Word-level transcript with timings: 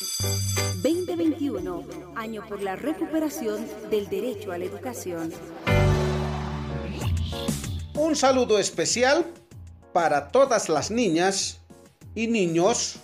2021, 0.00 1.84
año 2.16 2.42
por 2.48 2.62
la 2.62 2.74
recuperación 2.74 3.66
del 3.90 4.08
derecho 4.08 4.50
a 4.50 4.56
la 4.56 4.64
educación. 4.64 5.30
Un 7.94 8.16
saludo 8.16 8.58
especial 8.58 9.26
para 9.92 10.28
todas 10.28 10.70
las 10.70 10.90
niñas 10.90 11.60
y 12.14 12.28
niños 12.28 12.96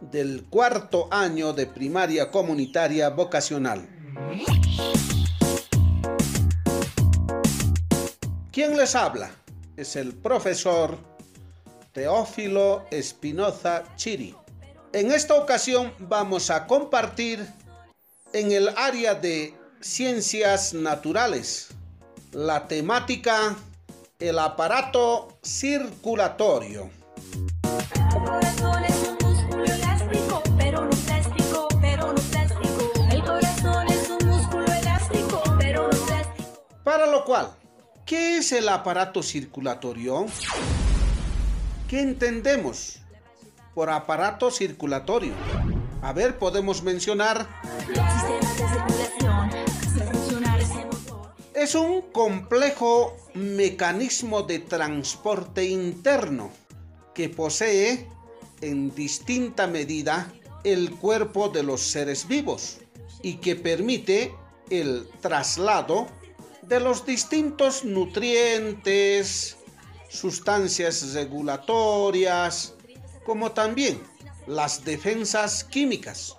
del 0.00 0.44
cuarto 0.44 1.08
año 1.10 1.52
de 1.52 1.66
primaria 1.66 2.30
comunitaria 2.30 3.10
vocacional. 3.10 3.86
¿Quién 8.50 8.78
les 8.78 8.94
habla? 8.94 9.30
Es 9.76 9.94
el 9.94 10.14
profesor 10.14 10.96
Teófilo 11.92 12.86
Espinoza 12.90 13.84
Chiri. 13.96 14.34
En 14.92 15.12
esta 15.12 15.34
ocasión 15.34 15.92
vamos 16.00 16.50
a 16.50 16.66
compartir 16.66 17.46
en 18.32 18.50
el 18.50 18.70
área 18.76 19.14
de 19.14 19.54
ciencias 19.80 20.74
naturales 20.74 21.68
la 22.32 22.66
temática 22.66 23.56
el 24.18 24.38
aparato 24.38 25.38
circulatorio. 25.42 26.90
Para 36.82 37.06
lo 37.06 37.24
cual, 37.24 37.54
¿qué 38.04 38.38
es 38.38 38.50
el 38.50 38.68
aparato 38.68 39.22
circulatorio? 39.22 40.26
¿Qué 41.88 42.00
entendemos 42.00 42.99
por 43.74 43.90
aparato 43.90 44.50
circulatorio? 44.50 45.34
A 46.02 46.12
ver, 46.12 46.38
podemos 46.38 46.82
mencionar... 46.82 47.48
Es 51.54 51.74
un 51.74 52.00
complejo 52.12 53.16
mecanismo 53.34 54.42
de 54.42 54.60
transporte 54.60 55.66
interno 55.66 56.50
que 57.14 57.28
posee 57.28 58.08
en 58.62 58.94
distinta 58.94 59.66
medida 59.66 60.32
el 60.64 60.90
cuerpo 60.92 61.48
de 61.48 61.62
los 61.62 61.82
seres 61.82 62.26
vivos 62.26 62.78
y 63.22 63.34
que 63.34 63.56
permite 63.56 64.34
el 64.70 65.06
traslado 65.20 66.06
de 66.62 66.80
los 66.80 67.04
distintos 67.04 67.84
nutrientes, 67.84 69.56
sustancias 70.08 71.12
regulatorias, 71.12 72.74
como 73.24 73.52
también 73.52 74.02
las 74.46 74.84
defensas 74.84 75.64
químicas. 75.64 76.36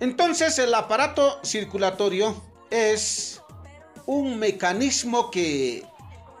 Entonces 0.00 0.58
el 0.58 0.74
aparato 0.74 1.40
circulatorio 1.42 2.34
es 2.70 3.40
un 4.06 4.38
mecanismo 4.38 5.30
que 5.30 5.84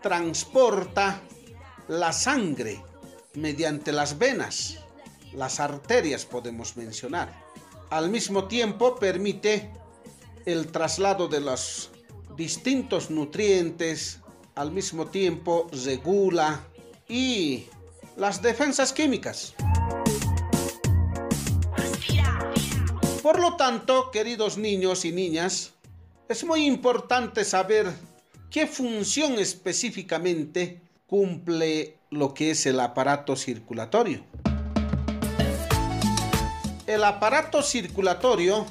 transporta 0.02 1.20
la 1.88 2.12
sangre 2.12 2.82
mediante 3.34 3.92
las 3.92 4.18
venas, 4.18 4.78
las 5.32 5.60
arterias 5.60 6.24
podemos 6.24 6.76
mencionar. 6.76 7.32
Al 7.90 8.10
mismo 8.10 8.48
tiempo 8.48 8.96
permite 8.96 9.70
el 10.44 10.70
traslado 10.70 11.28
de 11.28 11.40
los 11.40 11.90
distintos 12.36 13.10
nutrientes, 13.10 14.20
al 14.54 14.70
mismo 14.70 15.06
tiempo 15.06 15.68
regula 15.84 16.60
y 17.08 17.66
las 18.16 18.40
defensas 18.40 18.92
químicas. 18.92 19.54
Por 23.22 23.40
lo 23.40 23.56
tanto, 23.56 24.10
queridos 24.10 24.58
niños 24.58 25.04
y 25.04 25.12
niñas, 25.12 25.72
es 26.28 26.44
muy 26.44 26.66
importante 26.66 27.44
saber 27.44 27.92
qué 28.50 28.66
función 28.66 29.38
específicamente 29.38 30.80
cumple 31.06 31.98
lo 32.10 32.34
que 32.34 32.50
es 32.52 32.66
el 32.66 32.80
aparato 32.80 33.34
circulatorio. 33.34 34.22
El 36.86 37.02
aparato 37.02 37.62
circulatorio 37.62 38.66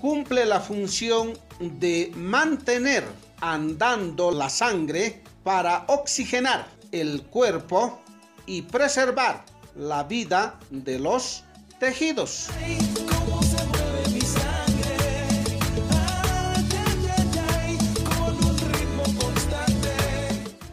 cumple 0.00 0.44
la 0.44 0.60
función 0.60 1.32
de 1.58 2.12
mantener 2.14 3.04
andando 3.52 4.30
la 4.30 4.48
sangre 4.48 5.22
para 5.42 5.84
oxigenar 5.88 6.66
el 6.92 7.24
cuerpo 7.24 8.00
y 8.46 8.62
preservar 8.62 9.44
la 9.76 10.04
vida 10.04 10.58
de 10.70 10.98
los 10.98 11.44
tejidos. 11.78 12.48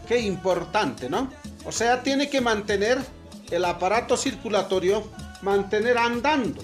Qué 0.08 0.20
importante, 0.22 1.10
¿no? 1.10 1.30
O 1.66 1.74
sea, 1.74 2.02
tiene 2.02 2.30
que 2.30 2.40
mantener 2.40 3.00
el 3.50 3.66
aparato 3.66 4.16
circulatorio, 4.16 5.04
mantener 5.42 5.98
andando 5.98 6.62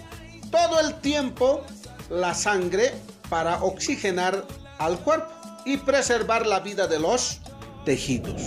todo 0.51 0.79
el 0.79 1.01
tiempo 1.01 1.65
la 2.09 2.33
sangre 2.33 2.93
para 3.27 3.61
oxigenar 3.61 4.45
al 4.77 4.99
cuerpo 4.99 5.36
y 5.67 5.75
preservar 5.75 6.47
la 6.47 6.61
vida 6.61 6.87
de 6.87 6.97
los 6.97 7.41
tejidos. 7.83 8.41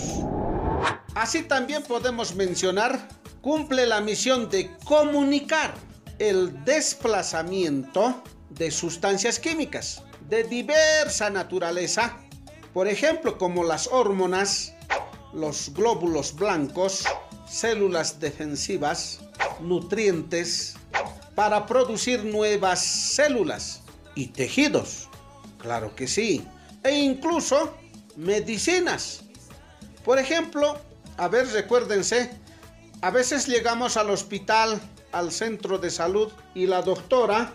Así 1.13 1.43
también 1.43 1.83
podemos 1.83 2.33
mencionar, 2.33 3.07
cumple 3.41 3.85
la 3.85 4.01
misión 4.01 4.49
de 4.49 4.75
comunicar 4.85 5.75
el 6.17 6.65
desplazamiento 6.65 8.23
de 8.49 8.71
sustancias 8.71 9.37
químicas 9.37 10.01
de 10.29 10.43
diversa 10.45 11.29
naturaleza, 11.29 12.17
por 12.73 12.87
ejemplo 12.87 13.37
como 13.37 13.63
las 13.63 13.85
hormonas, 13.85 14.73
los 15.31 15.71
glóbulos 15.75 16.35
blancos, 16.35 17.05
células 17.47 18.19
defensivas, 18.19 19.19
nutrientes, 19.59 20.73
para 21.35 21.67
producir 21.67 22.25
nuevas 22.25 22.83
células 22.83 23.81
y 24.15 24.27
tejidos. 24.27 25.07
Claro 25.59 25.95
que 25.95 26.07
sí. 26.07 26.47
E 26.83 26.91
incluso 26.91 27.73
medicinas. 28.15 29.23
Por 30.03 30.19
ejemplo, 30.19 30.79
a 31.17 31.27
ver, 31.27 31.47
recuérdense, 31.47 32.31
a 33.01 33.11
veces 33.11 33.47
llegamos 33.47 33.97
al 33.97 34.09
hospital, 34.09 34.81
al 35.11 35.31
centro 35.31 35.77
de 35.77 35.89
salud 35.89 36.31
y 36.55 36.65
la 36.65 36.81
doctora 36.81 37.53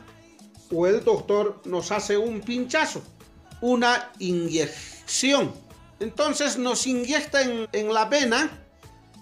o 0.72 0.87
el 0.87 1.04
doctor 1.04 1.60
nos 1.64 1.92
hace 1.92 2.16
un 2.16 2.41
pinchazo, 2.41 3.03
una 3.60 4.10
inyección 4.19 5.66
entonces 6.00 6.58
nos 6.58 6.87
inyecta 6.87 7.41
en, 7.41 7.94
la 7.94 8.04
vena. 8.06 8.50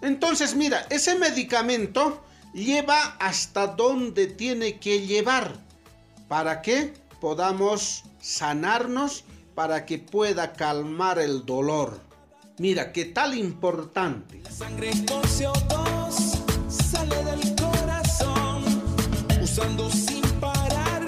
Entonces 0.02 0.54
mira, 0.54 0.86
ese 0.90 1.18
medicamento 1.18 2.22
lleva 2.52 3.16
hasta 3.18 3.66
donde 3.66 4.26
tiene 4.26 4.78
que 4.78 5.06
llevar 5.06 5.52
para 6.28 6.62
que 6.62 6.94
podamos 7.20 8.04
sanarnos, 8.20 9.24
para 9.54 9.86
que 9.86 9.98
pueda 9.98 10.52
calmar 10.52 11.18
el 11.18 11.44
dolor. 11.46 12.00
Mira, 12.58 12.92
qué 12.92 13.06
tal 13.06 13.36
importante. 13.36 14.40
La 14.42 14.50
sangre 14.50 14.92
sale 16.68 17.24
del 17.24 17.54
corazón 17.56 18.64
usando 19.42 19.90
sin 19.90 20.22
parar 20.40 21.02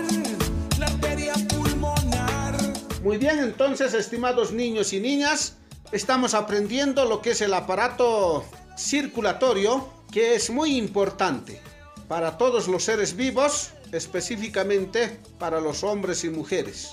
la 0.78 0.86
arteria 0.86 1.34
pulmonar. 1.48 2.56
Muy 3.02 3.18
bien, 3.18 3.38
entonces, 3.38 3.94
estimados 3.94 4.52
niños 4.52 4.92
y 4.92 5.00
niñas, 5.00 5.54
estamos 5.92 6.34
aprendiendo 6.34 7.04
lo 7.04 7.22
que 7.22 7.30
es 7.30 7.40
el 7.40 7.54
aparato 7.54 8.44
circulatorio, 8.76 9.88
que 10.10 10.34
es 10.34 10.50
muy 10.50 10.76
importante 10.76 11.60
para 12.08 12.38
todos 12.38 12.68
los 12.68 12.84
seres 12.84 13.16
vivos, 13.16 13.70
específicamente 13.92 15.18
para 15.38 15.60
los 15.60 15.82
hombres 15.84 16.24
y 16.24 16.30
mujeres. 16.30 16.92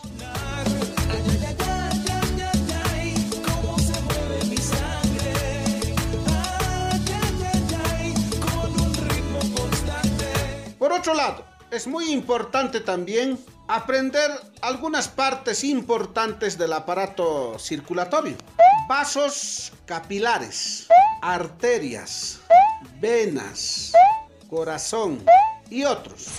Otro 11.04 11.16
lado, 11.16 11.44
es 11.70 11.86
muy 11.86 12.14
importante 12.14 12.80
también 12.80 13.38
aprender 13.68 14.32
algunas 14.62 15.10
partes 15.10 15.66
importantes 15.66 16.58
del 16.58 16.72
aparato 16.72 17.60
circulatorio 17.60 18.38
vasos 18.88 19.74
capilares, 19.86 20.88
arterias, 21.22 22.40
venas, 23.02 23.92
corazón 24.50 25.22
y 25.70 25.84
otros. 25.84 26.30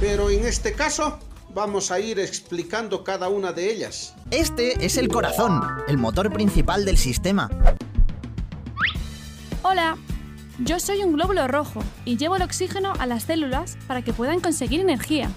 Pero 0.00 0.30
en 0.30 0.46
este 0.46 0.72
caso 0.72 1.18
vamos 1.52 1.90
a 1.90 2.00
ir 2.00 2.18
explicando 2.18 3.04
cada 3.04 3.28
una 3.28 3.52
de 3.52 3.70
ellas. 3.70 4.14
Este 4.30 4.86
es 4.86 4.96
el 4.96 5.08
corazón, 5.08 5.60
el 5.86 5.98
motor 5.98 6.32
principal 6.32 6.86
del 6.86 6.96
sistema. 6.96 7.50
Hola, 9.60 9.98
Yo 10.58 10.78
soy 10.78 11.02
un 11.02 11.14
glóbulo 11.14 11.48
rojo 11.48 11.82
y 12.04 12.18
llevo 12.18 12.36
el 12.36 12.42
oxígeno 12.42 12.92
a 12.98 13.06
las 13.06 13.24
células 13.24 13.78
para 13.86 14.02
que 14.02 14.12
puedan 14.12 14.40
conseguir 14.40 14.80
energía. 14.80 15.30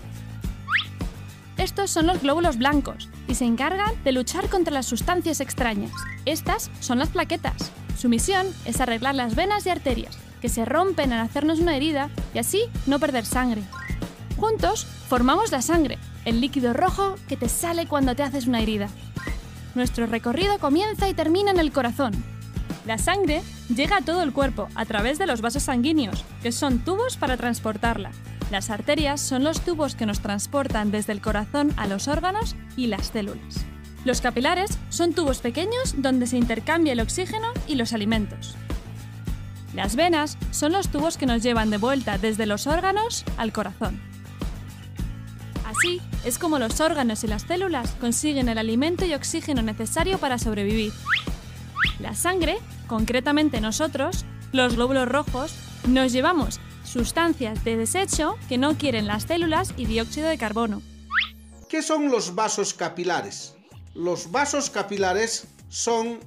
Estos 1.58 1.90
son 1.90 2.06
los 2.06 2.22
glóbulos 2.22 2.58
blancos 2.58 3.10
y 3.28 3.36
se 3.36 3.46
encargan 3.46 3.94
de 4.04 4.12
luchar 4.12 4.50
contra 4.50 4.74
las 4.74 4.86
sustancias 4.86 5.40
extrañas. 5.40 5.92
Estas 6.26 6.70
son 6.82 7.00
las 7.00 7.10
plaquetas. 7.10 7.72
Su 7.98 8.10
misión 8.10 8.46
es 8.66 8.82
arreglar 8.82 9.16
las 9.16 9.36
venas 9.36 9.66
y 9.66 9.70
arterias, 9.70 10.18
que 10.42 10.50
se 10.50 10.66
rompen 10.66 11.14
al 11.14 11.22
hacernos 11.22 11.60
una 11.60 11.78
herida 11.78 12.10
y 12.34 12.40
así 12.40 12.64
no 12.86 13.00
perder 13.00 13.26
sangre. 13.26 13.64
Juntos 14.38 14.86
formamos 15.08 15.52
la 15.52 15.62
sangre, 15.62 15.98
el 16.26 16.42
líquido 16.42 16.74
rojo 16.74 17.16
que 17.30 17.38
te 17.38 17.48
sale 17.48 17.88
cuando 17.88 18.16
te 18.16 18.24
haces 18.24 18.48
una 18.48 18.60
herida. 18.60 18.90
Nuestro 19.76 20.08
recorrido 20.08 20.60
comienza 20.60 21.08
y 21.08 21.14
termina 21.14 21.52
en 21.52 21.60
el 21.60 21.72
corazón. 21.72 22.35
La 22.86 22.98
sangre 23.00 23.42
llega 23.74 23.98
a 23.98 24.02
todo 24.02 24.22
el 24.22 24.32
cuerpo 24.32 24.68
a 24.76 24.86
través 24.86 25.18
de 25.18 25.26
los 25.26 25.42
vasos 25.42 25.64
sanguíneos, 25.64 26.24
que 26.44 26.52
son 26.52 26.80
tubos 26.80 27.18
para 27.18 27.36
transportarla. 27.36 28.12
Las 28.52 28.70
arterias 28.70 29.22
son 29.22 29.44
los 29.44 29.62
tubos 29.62 29.96
que 29.96 30.06
nos 30.06 30.20
transportan 30.20 30.92
desde 30.92 31.14
el 31.14 31.22
corazón 31.22 31.74
a 31.78 31.88
los 31.88 32.08
órganos 32.08 32.56
y 32.78 32.88
las 32.88 33.08
células. 33.08 33.66
Los 34.06 34.22
capilares 34.22 34.78
son 34.90 35.14
tubos 35.14 35.40
pequeños 35.40 35.96
donde 35.98 36.28
se 36.28 36.38
intercambia 36.38 36.94
el 36.94 37.00
oxígeno 37.00 37.48
y 37.68 37.74
los 37.74 37.92
alimentos. 37.92 38.56
Las 39.74 39.96
venas 39.96 40.38
son 40.52 40.72
los 40.72 40.90
tubos 40.90 41.18
que 41.18 41.26
nos 41.26 41.42
llevan 41.42 41.72
de 41.72 41.78
vuelta 41.78 42.20
desde 42.20 42.46
los 42.46 42.68
órganos 42.68 43.26
al 43.38 43.52
corazón. 43.52 44.00
Así 45.66 46.00
es 46.24 46.38
como 46.38 46.60
los 46.60 46.80
órganos 46.80 47.24
y 47.24 47.28
las 47.28 47.42
células 47.42 47.96
consiguen 48.00 48.48
el 48.48 48.60
alimento 48.60 49.06
y 49.06 49.16
oxígeno 49.16 49.64
necesario 49.64 50.20
para 50.20 50.38
sobrevivir. 50.38 50.94
La 52.00 52.14
sangre, 52.14 52.58
concretamente 52.88 53.62
nosotros, 53.62 54.26
los 54.52 54.76
glóbulos 54.76 55.08
rojos, 55.08 55.54
nos 55.88 56.12
llevamos 56.12 56.60
sustancias 56.84 57.64
de 57.64 57.78
desecho 57.78 58.36
que 58.48 58.58
no 58.58 58.78
quieren 58.78 59.08
las 59.08 59.24
células 59.24 59.74
y 59.76 59.86
dióxido 59.86 60.30
de 60.30 60.38
carbono. 60.38 60.82
¿Qué 61.70 61.82
son 61.82 62.10
los 62.10 62.36
vasos 62.36 62.74
capilares? 62.74 63.56
Los 63.94 64.32
vasos 64.32 64.70
capilares 64.70 65.48
son 65.70 66.20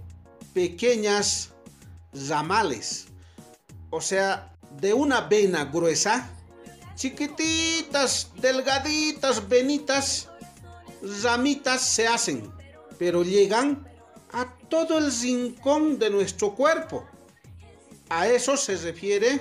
pequeñas 0.53 1.53
ramales, 2.29 3.07
o 3.91 4.01
sea, 4.01 4.53
de 4.81 4.93
una 4.93 5.23
vena 5.23 5.65
gruesa, 5.65 6.29
chiquititas, 6.95 8.31
delgaditas, 8.41 9.49
venitas, 9.49 10.29
ramitas 11.23 11.81
se 11.81 12.09
hacen, 12.09 12.51
pero 12.99 13.23
llegan 13.23 13.87
a 14.33 14.53
todo 14.69 14.99
el 14.99 15.13
rincón 15.13 15.99
de 15.99 16.11
nuestro 16.11 16.55
cuerpo. 16.55 17.05
A 18.09 18.27
eso 18.29 18.57
se 18.57 18.77
refiere 18.77 19.41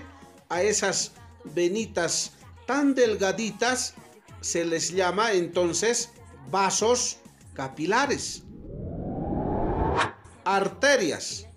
a 0.50 0.62
esas 0.62 1.12
venitas 1.44 2.34
tan 2.66 2.94
delgaditas 2.94 3.94
se 4.42 4.66
les 4.66 4.92
llama 4.92 5.32
entonces 5.32 6.12
vasos 6.52 7.18
capilares. 7.54 8.44
Arterias. 10.46 11.48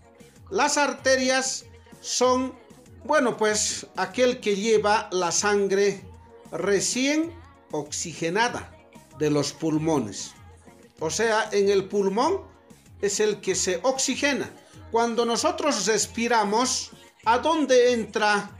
Las 0.50 0.79
arterias 0.79 1.67
son, 2.00 2.55
bueno, 3.05 3.37
pues 3.37 3.87
aquel 3.97 4.41
que 4.41 4.56
lleva 4.56 5.09
la 5.12 5.31
sangre 5.31 6.03
recién 6.50 7.33
oxigenada 7.71 8.73
de 9.19 9.31
los 9.31 9.53
pulmones. 9.53 10.33
O 10.99 11.11
sea, 11.11 11.49
en 11.53 11.69
el 11.69 11.85
pulmón 11.85 12.43
es 13.00 13.20
el 13.20 13.41
que 13.41 13.55
se 13.55 13.81
oxigena. 13.82 14.50
Cuando 14.91 15.25
nosotros 15.25 15.87
respiramos, 15.87 16.91
¿a 17.25 17.38
dónde 17.38 17.93
entra 17.93 18.50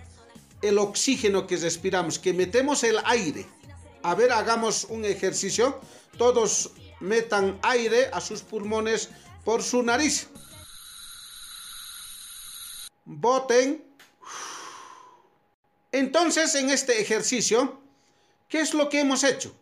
el 0.63 0.79
oxígeno 0.79 1.47
que 1.47 1.57
respiramos, 1.57 2.19
que 2.19 2.33
metemos 2.33 2.85
el 2.85 2.99
aire. 3.05 3.47
A 4.03 4.15
ver, 4.15 4.33
hagamos 4.33 4.85
un 4.85 5.05
ejercicio. 5.05 5.81
Todos 6.19 6.73
metan 7.01 7.59
aire 7.63 8.11
a 8.13 8.21
sus 8.21 8.43
pulmones 8.43 9.09
por 9.45 9.63
su 9.63 9.83
nariz. 9.83 10.29
Boten. 13.05 13.85
Entonces, 15.93 16.55
en 16.55 16.71
este 16.71 17.01
ejercicio, 17.01 17.81
¿qué 18.49 18.61
es 18.61 18.75
lo 18.75 18.89
que 18.89 19.01
hemos 19.01 19.25
hecho? 19.25 19.55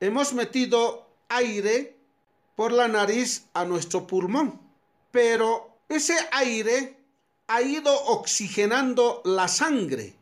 Hemos 0.00 0.32
metido 0.32 1.08
aire 1.28 1.96
por 2.54 2.72
la 2.72 2.88
nariz 2.88 3.46
a 3.54 3.64
nuestro 3.64 4.06
pulmón. 4.06 4.60
Pero 5.10 5.78
ese 5.88 6.16
aire 6.32 6.98
ha 7.48 7.62
ido 7.62 7.92
oxigenando 8.06 9.22
la 9.24 9.48
sangre 9.48 10.16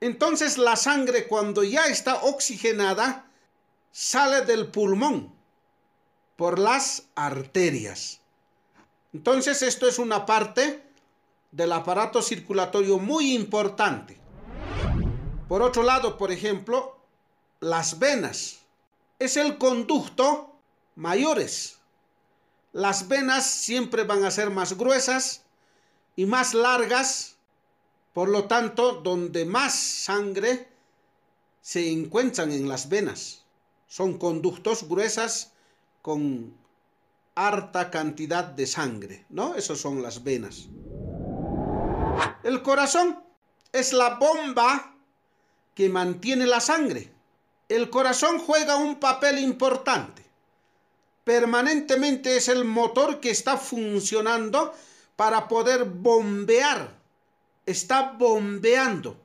entonces 0.00 0.56
la 0.56 0.76
sangre 0.76 1.26
cuando 1.26 1.62
ya 1.62 1.86
está 1.86 2.22
oxigenada 2.22 3.30
sale 3.92 4.46
del 4.46 4.68
pulmón 4.68 5.32
por 6.36 6.58
las 6.58 7.04
arterias. 7.14 8.20
Entonces 9.12 9.60
esto 9.62 9.86
es 9.86 9.98
una 9.98 10.24
parte 10.24 10.82
del 11.52 11.72
aparato 11.72 12.22
circulatorio 12.22 12.98
muy 12.98 13.34
importante. 13.34 14.18
Por 15.48 15.60
otro 15.60 15.82
lado, 15.82 16.16
por 16.16 16.32
ejemplo, 16.32 16.96
las 17.58 17.98
venas. 17.98 18.60
Es 19.18 19.36
el 19.36 19.58
conducto 19.58 20.49
mayores. 20.94 21.78
Las 22.72 23.08
venas 23.08 23.44
siempre 23.46 24.04
van 24.04 24.24
a 24.24 24.30
ser 24.30 24.50
más 24.50 24.76
gruesas 24.76 25.42
y 26.16 26.26
más 26.26 26.54
largas 26.54 27.36
por 28.12 28.28
lo 28.28 28.44
tanto, 28.44 29.00
donde 29.00 29.44
más 29.44 29.74
sangre 29.74 30.68
se 31.60 31.90
encuentran 31.90 32.50
en 32.52 32.68
las 32.68 32.88
venas. 32.88 33.44
Son 33.86 34.18
conductos 34.18 34.88
gruesas 34.88 35.52
con 36.02 36.54
harta 37.34 37.90
cantidad 37.90 38.44
de 38.44 38.66
sangre, 38.66 39.26
¿no? 39.28 39.54
Esas 39.54 39.78
son 39.78 40.02
las 40.02 40.24
venas. 40.24 40.68
El 42.42 42.62
corazón 42.62 43.22
es 43.72 43.92
la 43.92 44.16
bomba 44.16 44.96
que 45.74 45.88
mantiene 45.88 46.46
la 46.46 46.60
sangre. 46.60 47.12
El 47.68 47.90
corazón 47.90 48.38
juega 48.40 48.76
un 48.76 48.98
papel 48.98 49.38
importante. 49.38 50.19
Permanentemente 51.30 52.36
es 52.36 52.48
el 52.48 52.64
motor 52.64 53.20
que 53.20 53.30
está 53.30 53.56
funcionando 53.56 54.74
para 55.14 55.46
poder 55.46 55.84
bombear 55.84 56.98
está 57.66 58.16
bombeando. 58.18 59.16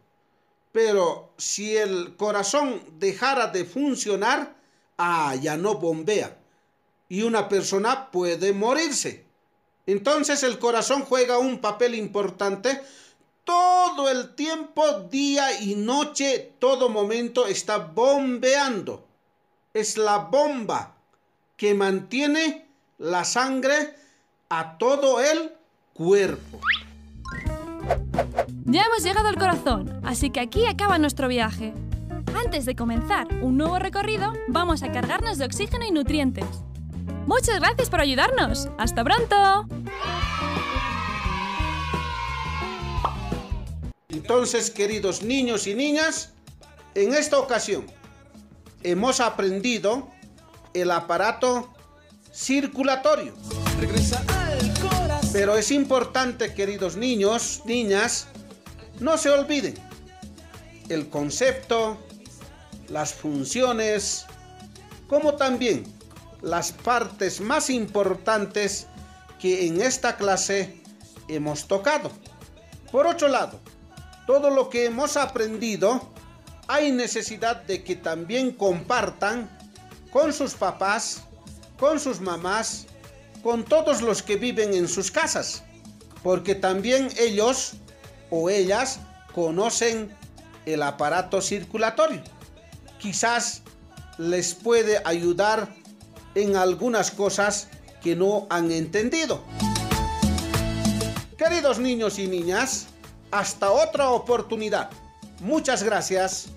Pero 0.72 1.34
si 1.36 1.76
el 1.76 2.16
corazón 2.16 2.80
dejara 3.00 3.48
de 3.48 3.66
funcionar, 3.66 4.56
ah, 5.00 5.34
ya 5.42 5.58
no 5.58 5.80
bombea. 5.80 6.38
Y 7.10 7.24
una 7.24 7.50
persona 7.50 8.12
puede 8.12 8.54
morirse. 8.54 9.26
Entonces 9.88 10.44
el 10.44 10.60
corazón 10.60 11.06
juega 11.06 11.40
un 11.40 11.58
papel 11.58 11.96
importante. 11.96 12.84
Todo 13.44 14.10
el 14.12 14.36
tiempo, 14.36 15.00
día 15.10 15.60
y 15.60 15.74
noche, 15.74 16.54
todo 16.60 16.88
momento 16.88 17.48
está 17.48 17.80
bombeando. 17.80 19.08
Es 19.74 19.98
la 19.98 20.20
bomba 20.20 20.95
que 21.58 21.74
mantiene 21.74 22.68
la 22.98 23.24
sangre 23.24 23.96
a 24.50 24.78
todo 24.78 25.20
el 25.20 25.52
cuerpo. 25.94 26.60
Ya 28.66 28.84
hemos 28.84 29.04
llegado 29.04 29.28
al 29.28 29.38
corazón, 29.38 30.02
así 30.04 30.30
que 30.30 30.40
aquí 30.40 30.66
acaba 30.66 30.98
nuestro 30.98 31.28
viaje. 31.28 31.74
Antes 32.36 32.66
de 32.66 32.76
comenzar 32.76 33.28
un 33.42 33.58
nuevo 33.58 33.80
recorrido, 33.80 34.34
vamos 34.48 34.84
a 34.84 34.92
cargarnos 34.92 35.38
de 35.38 35.46
oxígeno 35.46 35.86
y 35.86 35.92
nutrientes. 35.92 36.46
Muchas 37.28 37.60
gracias 37.60 37.90
por 37.90 38.02
ayudarnos. 38.02 38.70
¡Hasta 38.78 39.04
pronto! 39.04 39.68
Entonces, 44.10 44.70
queridos 44.70 45.24
niños 45.24 45.68
y 45.68 45.76
niñas, 45.76 46.34
en 46.94 47.14
esta 47.14 47.40
ocasión 47.40 47.86
hemos 48.84 49.20
aprendido 49.20 50.10
el 50.76 50.92
aparato 50.92 51.74
circulatorio. 52.34 53.34
Pero 55.32 55.58
es 55.58 55.72
importante, 55.72 56.54
queridos 56.54 56.96
niños, 56.96 57.62
niñas, 57.66 58.28
no 59.00 59.18
se 59.18 59.30
olviden 59.30 59.76
el 60.90 61.10
concepto, 61.10 61.98
las 62.90 63.14
funciones, 63.14 64.26
como 65.08 65.36
también 65.36 65.84
las 66.42 66.72
partes 66.72 67.42
más 67.42 67.70
importantes 67.70 68.88
que 69.40 69.68
en 69.68 69.82
esta 69.82 70.16
clase 70.18 70.82
hemos 71.28 71.68
tocado. 71.68 72.12
Por 72.92 73.08
otro 73.08 73.28
lado, 73.28 73.60
todo 74.28 74.50
lo 74.50 74.70
que 74.70 74.86
hemos 74.86 75.18
aprendido, 75.18 76.12
hay 76.68 76.92
necesidad 76.92 77.64
de 77.64 77.84
que 77.84 77.96
también 77.96 78.52
compartan 78.52 79.50
con 80.16 80.32
sus 80.32 80.54
papás, 80.54 81.24
con 81.78 82.00
sus 82.00 82.22
mamás, 82.22 82.86
con 83.44 83.66
todos 83.66 84.02
los 84.02 84.24
que 84.24 84.38
viven 84.38 84.74
en 84.74 84.88
sus 84.88 85.12
casas, 85.12 85.62
porque 86.24 86.56
también 86.56 87.10
ellos 87.18 87.74
o 88.30 88.50
ellas 88.50 89.02
conocen 89.34 90.16
el 90.66 90.84
aparato 90.84 91.42
circulatorio. 91.42 92.24
Quizás 92.98 93.62
les 94.18 94.54
puede 94.54 95.02
ayudar 95.04 95.68
en 96.34 96.56
algunas 96.56 97.12
cosas 97.12 97.68
que 98.02 98.16
no 98.16 98.48
han 98.50 98.72
entendido. 98.72 99.44
Queridos 101.38 101.78
niños 101.78 102.20
y 102.20 102.28
niñas, 102.28 102.88
hasta 103.32 103.70
otra 103.70 104.12
oportunidad. 104.12 104.90
Muchas 105.42 105.84
gracias. 105.84 106.52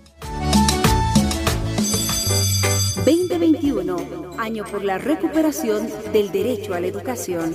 2021, 3.08 4.36
año 4.36 4.64
por 4.70 4.84
la 4.84 4.98
recuperación 4.98 5.88
del 6.12 6.30
derecho 6.30 6.74
a 6.74 6.80
la 6.80 6.88
educación. 6.88 7.54